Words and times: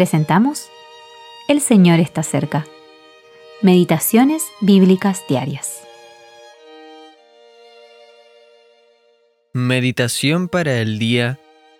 presentamos 0.00 0.70
El 1.46 1.60
Señor 1.60 2.00
está 2.00 2.22
cerca. 2.22 2.66
Meditaciones 3.60 4.42
Bíblicas 4.62 5.22
Diarias. 5.28 5.82
Meditación 9.52 10.48
para 10.48 10.78
el 10.78 10.98
día 10.98 11.38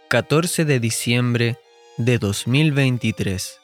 14 0.08 0.66
de 0.66 0.80
diciembre 0.80 1.56
de 1.96 2.18
2023. 2.18 3.58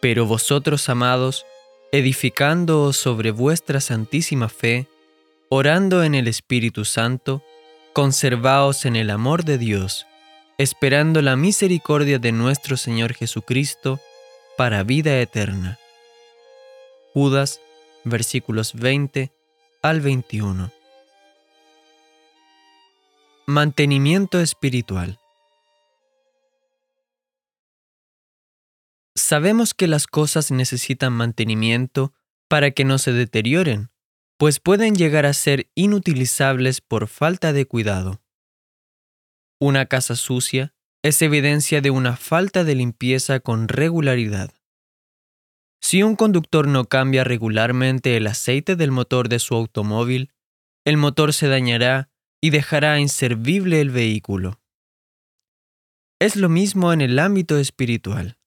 Pero 0.00 0.26
vosotros, 0.26 0.88
amados, 0.88 1.46
edificándoos 1.92 2.96
sobre 2.96 3.30
vuestra 3.30 3.80
santísima 3.80 4.48
fe, 4.48 4.88
orando 5.48 6.02
en 6.02 6.16
el 6.16 6.26
Espíritu 6.26 6.84
Santo, 6.84 7.44
conservaos 7.92 8.84
en 8.84 8.96
el 8.96 9.10
amor 9.10 9.44
de 9.44 9.58
Dios, 9.58 10.08
esperando 10.58 11.22
la 11.22 11.36
misericordia 11.36 12.18
de 12.18 12.32
nuestro 12.32 12.76
Señor 12.76 13.14
Jesucristo 13.14 14.00
para 14.56 14.82
vida 14.82 15.20
eterna. 15.20 15.78
Judas, 17.12 17.60
versículos 18.04 18.74
20 18.74 19.32
al 19.82 20.00
21. 20.00 20.70
Mantenimiento 23.46 24.40
espiritual. 24.40 25.18
Sabemos 29.14 29.74
que 29.74 29.86
las 29.86 30.06
cosas 30.06 30.50
necesitan 30.50 31.12
mantenimiento 31.12 32.12
para 32.48 32.70
que 32.70 32.84
no 32.84 32.98
se 32.98 33.12
deterioren 33.12 33.90
pues 34.36 34.60
pueden 34.60 34.94
llegar 34.94 35.26
a 35.26 35.32
ser 35.32 35.70
inutilizables 35.74 36.80
por 36.80 37.08
falta 37.08 37.52
de 37.52 37.66
cuidado. 37.66 38.20
Una 39.60 39.86
casa 39.86 40.16
sucia 40.16 40.74
es 41.02 41.20
evidencia 41.22 41.80
de 41.80 41.90
una 41.90 42.16
falta 42.16 42.64
de 42.64 42.74
limpieza 42.74 43.40
con 43.40 43.68
regularidad. 43.68 44.52
Si 45.80 46.02
un 46.02 46.16
conductor 46.16 46.66
no 46.66 46.86
cambia 46.86 47.24
regularmente 47.24 48.16
el 48.16 48.26
aceite 48.26 48.74
del 48.76 48.90
motor 48.90 49.28
de 49.28 49.38
su 49.38 49.54
automóvil, 49.54 50.32
el 50.84 50.96
motor 50.96 51.32
se 51.32 51.48
dañará 51.48 52.10
y 52.42 52.50
dejará 52.50 52.98
inservible 53.00 53.80
el 53.80 53.90
vehículo. 53.90 54.60
Es 56.20 56.36
lo 56.36 56.48
mismo 56.48 56.92
en 56.92 57.00
el 57.00 57.18
ámbito 57.18 57.58
espiritual. 57.58 58.38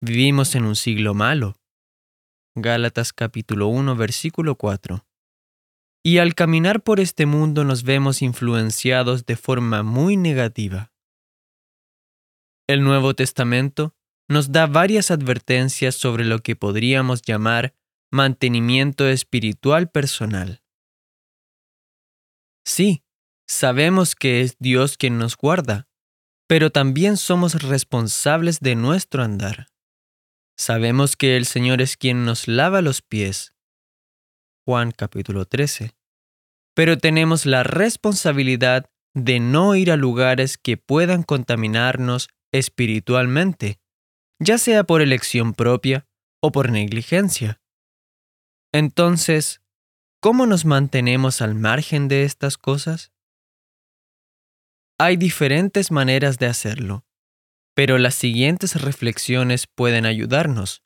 Vivimos 0.00 0.54
en 0.54 0.64
un 0.64 0.76
siglo 0.76 1.14
malo, 1.14 1.58
Gálatas 2.60 3.12
capítulo 3.12 3.68
1 3.68 3.94
versículo 3.94 4.56
4. 4.56 5.07
Y 6.08 6.16
al 6.20 6.34
caminar 6.34 6.82
por 6.82 7.00
este 7.00 7.26
mundo 7.26 7.64
nos 7.64 7.82
vemos 7.82 8.22
influenciados 8.22 9.26
de 9.26 9.36
forma 9.36 9.82
muy 9.82 10.16
negativa. 10.16 10.90
El 12.66 12.82
Nuevo 12.82 13.12
Testamento 13.12 13.94
nos 14.26 14.50
da 14.50 14.66
varias 14.66 15.10
advertencias 15.10 15.96
sobre 15.96 16.24
lo 16.24 16.38
que 16.38 16.56
podríamos 16.56 17.20
llamar 17.20 17.74
mantenimiento 18.10 19.06
espiritual 19.06 19.90
personal. 19.90 20.62
Sí, 22.64 23.04
sabemos 23.46 24.14
que 24.14 24.40
es 24.40 24.56
Dios 24.58 24.96
quien 24.96 25.18
nos 25.18 25.36
guarda, 25.36 25.88
pero 26.46 26.70
también 26.70 27.18
somos 27.18 27.62
responsables 27.62 28.60
de 28.60 28.76
nuestro 28.76 29.22
andar. 29.22 29.66
Sabemos 30.56 31.16
que 31.16 31.36
el 31.36 31.44
Señor 31.44 31.82
es 31.82 31.98
quien 31.98 32.24
nos 32.24 32.48
lava 32.48 32.80
los 32.80 33.02
pies. 33.02 33.52
Juan 34.64 34.90
capítulo 34.90 35.44
13. 35.44 35.97
Pero 36.78 36.96
tenemos 36.96 37.46
la 37.46 37.64
responsabilidad 37.64 38.88
de 39.12 39.40
no 39.40 39.74
ir 39.74 39.90
a 39.90 39.96
lugares 39.96 40.56
que 40.58 40.76
puedan 40.76 41.24
contaminarnos 41.24 42.28
espiritualmente, 42.52 43.80
ya 44.38 44.58
sea 44.58 44.84
por 44.84 45.02
elección 45.02 45.54
propia 45.54 46.06
o 46.40 46.52
por 46.52 46.70
negligencia. 46.70 47.60
Entonces, 48.72 49.60
¿cómo 50.20 50.46
nos 50.46 50.64
mantenemos 50.64 51.42
al 51.42 51.56
margen 51.56 52.06
de 52.06 52.22
estas 52.22 52.56
cosas? 52.56 53.10
Hay 55.00 55.16
diferentes 55.16 55.90
maneras 55.90 56.38
de 56.38 56.46
hacerlo 56.46 57.08
pero 57.78 57.96
las 57.96 58.16
siguientes 58.16 58.82
reflexiones 58.82 59.68
pueden 59.68 60.04
ayudarnos. 60.04 60.82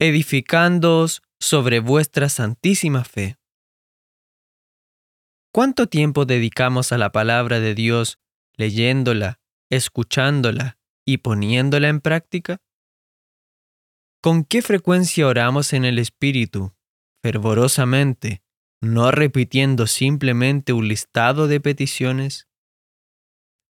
Edificándoos 0.00 1.22
sobre 1.38 1.78
vuestra 1.78 2.28
santísima 2.28 3.04
fe. 3.04 3.36
¿Cuánto 5.54 5.86
tiempo 5.86 6.24
dedicamos 6.24 6.90
a 6.90 6.98
la 6.98 7.12
palabra 7.12 7.60
de 7.60 7.76
Dios 7.76 8.18
leyéndola, 8.56 9.38
escuchándola 9.70 10.78
y 11.06 11.18
poniéndola 11.18 11.88
en 11.90 12.00
práctica? 12.00 12.60
¿Con 14.20 14.42
qué 14.42 14.62
frecuencia 14.62 15.28
oramos 15.28 15.72
en 15.72 15.84
el 15.84 16.00
Espíritu, 16.00 16.74
fervorosamente, 17.22 18.42
no 18.80 19.12
repitiendo 19.12 19.86
simplemente 19.86 20.72
un 20.72 20.88
listado 20.88 21.46
de 21.46 21.60
peticiones? 21.60 22.48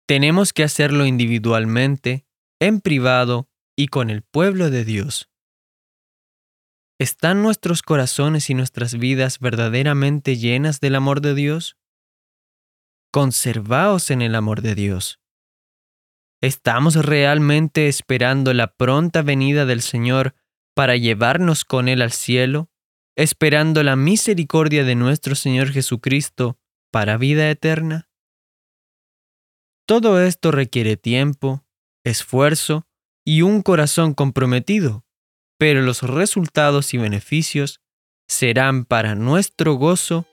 Tenemos 0.07 0.53
que 0.53 0.63
hacerlo 0.63 1.05
individualmente, 1.05 2.25
en 2.61 2.79
privado 2.79 3.49
y 3.75 3.87
con 3.87 4.09
el 4.09 4.21
pueblo 4.21 4.69
de 4.69 4.85
Dios. 4.85 5.32
¿Están 7.03 7.41
nuestros 7.41 7.81
corazones 7.81 8.49
y 8.49 8.53
nuestras 8.53 8.97
vidas 8.97 9.39
verdaderamente 9.39 10.37
llenas 10.37 10.79
del 10.79 10.95
amor 10.95 11.19
de 11.19 11.35
Dios? 11.35 11.75
Conservaos 13.11 14.09
en 14.09 14.21
el 14.21 14.35
amor 14.35 14.61
de 14.61 14.73
Dios. 14.73 15.19
¿Estamos 16.39 16.95
realmente 16.95 17.89
esperando 17.89 18.53
la 18.53 18.77
pronta 18.77 19.21
venida 19.21 19.65
del 19.65 19.81
Señor 19.81 20.33
para 20.73 20.95
llevarnos 20.95 21.65
con 21.65 21.89
Él 21.89 22.01
al 22.01 22.13
cielo, 22.13 22.71
esperando 23.17 23.83
la 23.83 23.97
misericordia 23.97 24.85
de 24.85 24.95
nuestro 24.95 25.35
Señor 25.35 25.73
Jesucristo 25.73 26.57
para 26.89 27.17
vida 27.17 27.49
eterna? 27.49 28.09
Todo 29.85 30.21
esto 30.21 30.51
requiere 30.51 30.95
tiempo, 30.95 31.65
esfuerzo 32.05 32.87
y 33.25 33.41
un 33.41 33.61
corazón 33.61 34.13
comprometido, 34.13 35.02
pero 35.63 35.81
los 35.81 36.01
resultados 36.01 36.93
y 36.93 36.97
beneficios 36.97 37.79
serán 38.27 38.83
para 38.83 39.15
nuestro 39.15 39.75
gozo 39.75 40.25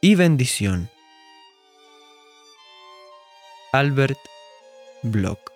y 0.00 0.14
bendición. 0.14 0.88
Albert 3.72 4.20
Bloch 5.02 5.49